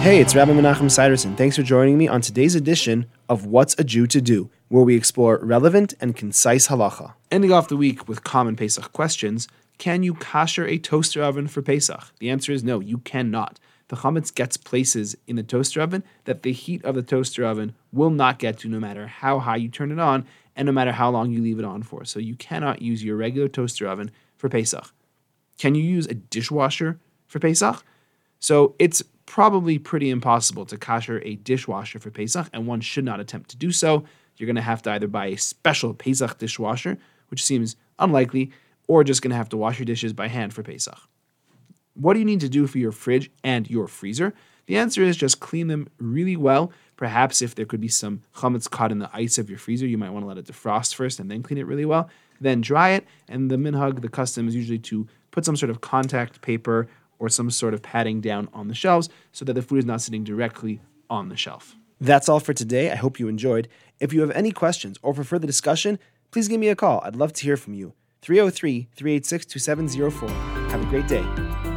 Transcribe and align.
Hey, 0.00 0.18
it's 0.18 0.34
Rabbi 0.34 0.52
Menachem 0.52 0.90
Siderson. 0.90 1.36
Thanks 1.36 1.56
for 1.56 1.62
joining 1.62 1.98
me 1.98 2.08
on 2.08 2.22
today's 2.22 2.54
edition 2.54 3.04
of 3.28 3.44
What's 3.44 3.78
a 3.78 3.84
Jew 3.84 4.06
to 4.06 4.22
Do, 4.22 4.48
where 4.68 4.82
we 4.82 4.96
explore 4.96 5.38
relevant 5.42 5.92
and 6.00 6.16
concise 6.16 6.68
halacha. 6.68 7.12
Ending 7.30 7.52
off 7.52 7.68
the 7.68 7.76
week 7.76 8.08
with 8.08 8.24
common 8.24 8.56
Pesach 8.56 8.94
questions 8.94 9.46
Can 9.76 10.02
you 10.02 10.14
kasher 10.14 10.66
a 10.66 10.78
toaster 10.78 11.22
oven 11.22 11.48
for 11.48 11.60
Pesach? 11.60 12.12
The 12.18 12.30
answer 12.30 12.50
is 12.50 12.64
no, 12.64 12.80
you 12.80 12.96
cannot. 12.96 13.60
The 13.88 13.96
chametz 13.96 14.34
gets 14.34 14.56
places 14.56 15.18
in 15.26 15.36
the 15.36 15.42
toaster 15.42 15.82
oven 15.82 16.02
that 16.24 16.44
the 16.44 16.52
heat 16.52 16.82
of 16.82 16.94
the 16.94 17.02
toaster 17.02 17.44
oven 17.44 17.74
will 17.92 18.10
not 18.10 18.38
get 18.38 18.56
to 18.60 18.68
no 18.68 18.80
matter 18.80 19.06
how 19.06 19.38
high 19.38 19.56
you 19.56 19.68
turn 19.68 19.92
it 19.92 19.98
on 19.98 20.24
and 20.56 20.64
no 20.64 20.72
matter 20.72 20.92
how 20.92 21.10
long 21.10 21.30
you 21.30 21.42
leave 21.42 21.58
it 21.58 21.64
on 21.66 21.82
for. 21.82 22.06
So 22.06 22.18
you 22.18 22.36
cannot 22.36 22.80
use 22.80 23.04
your 23.04 23.16
regular 23.16 23.48
toaster 23.48 23.86
oven 23.86 24.10
for 24.38 24.48
Pesach. 24.48 24.94
Can 25.58 25.74
you 25.74 25.84
use 25.84 26.06
a 26.06 26.14
dishwasher 26.14 26.98
for 27.26 27.38
Pesach? 27.38 27.84
So 28.38 28.74
it's 28.78 29.02
probably 29.30 29.78
pretty 29.78 30.10
impossible 30.10 30.66
to 30.66 30.76
kasher 30.76 31.24
a 31.24 31.36
dishwasher 31.36 32.00
for 32.00 32.10
Pesach, 32.10 32.48
and 32.52 32.66
one 32.66 32.80
should 32.80 33.04
not 33.04 33.20
attempt 33.20 33.48
to 33.48 33.56
do 33.56 33.70
so. 33.70 34.02
You're 34.36 34.48
going 34.48 34.56
to 34.56 34.60
have 34.60 34.82
to 34.82 34.90
either 34.90 35.06
buy 35.06 35.26
a 35.26 35.36
special 35.36 35.94
Pesach 35.94 36.36
dishwasher, 36.38 36.98
which 37.28 37.44
seems 37.44 37.76
unlikely, 38.00 38.50
or 38.88 39.04
just 39.04 39.22
going 39.22 39.30
to 39.30 39.36
have 39.36 39.48
to 39.50 39.56
wash 39.56 39.78
your 39.78 39.86
dishes 39.86 40.12
by 40.12 40.26
hand 40.26 40.52
for 40.52 40.64
Pesach. 40.64 40.98
What 41.94 42.14
do 42.14 42.18
you 42.18 42.24
need 42.24 42.40
to 42.40 42.48
do 42.48 42.66
for 42.66 42.78
your 42.78 42.90
fridge 42.90 43.30
and 43.44 43.70
your 43.70 43.86
freezer? 43.86 44.34
The 44.66 44.76
answer 44.76 45.00
is 45.00 45.16
just 45.16 45.38
clean 45.38 45.68
them 45.68 45.86
really 45.98 46.36
well. 46.36 46.72
Perhaps 46.96 47.40
if 47.40 47.54
there 47.54 47.66
could 47.66 47.80
be 47.80 47.86
some 47.86 48.22
chametz 48.34 48.68
caught 48.68 48.90
in 48.90 48.98
the 48.98 49.10
ice 49.12 49.38
of 49.38 49.48
your 49.48 49.60
freezer, 49.60 49.86
you 49.86 49.96
might 49.96 50.10
want 50.10 50.24
to 50.24 50.28
let 50.28 50.38
it 50.38 50.46
defrost 50.46 50.96
first 50.96 51.20
and 51.20 51.30
then 51.30 51.44
clean 51.44 51.58
it 51.58 51.68
really 51.68 51.84
well. 51.84 52.10
Then 52.40 52.62
dry 52.62 52.90
it, 52.90 53.06
and 53.28 53.48
the 53.48 53.56
minhag, 53.56 54.00
the 54.00 54.08
custom 54.08 54.48
is 54.48 54.56
usually 54.56 54.80
to 54.80 55.06
put 55.30 55.44
some 55.44 55.56
sort 55.56 55.70
of 55.70 55.82
contact 55.82 56.40
paper 56.40 56.88
or 57.20 57.28
some 57.28 57.50
sort 57.52 57.74
of 57.74 57.82
padding 57.82 58.20
down 58.20 58.48
on 58.52 58.66
the 58.66 58.74
shelves 58.74 59.08
so 59.30 59.44
that 59.44 59.52
the 59.52 59.62
food 59.62 59.78
is 59.78 59.84
not 59.84 60.00
sitting 60.00 60.24
directly 60.24 60.80
on 61.08 61.28
the 61.28 61.36
shelf. 61.36 61.76
That's 62.00 62.28
all 62.28 62.40
for 62.40 62.54
today. 62.54 62.90
I 62.90 62.96
hope 62.96 63.20
you 63.20 63.28
enjoyed. 63.28 63.68
If 64.00 64.12
you 64.12 64.22
have 64.22 64.30
any 64.32 64.50
questions 64.50 64.98
or 65.02 65.14
for 65.14 65.22
further 65.22 65.46
discussion, 65.46 66.00
please 66.32 66.48
give 66.48 66.58
me 66.58 66.68
a 66.68 66.74
call. 66.74 67.00
I'd 67.04 67.14
love 67.14 67.32
to 67.34 67.44
hear 67.44 67.56
from 67.56 67.74
you. 67.74 67.92
303 68.22 68.88
386 68.96 69.46
2704. 69.46 70.28
Have 70.70 70.82
a 70.82 70.86
great 70.86 71.06
day. 71.06 71.69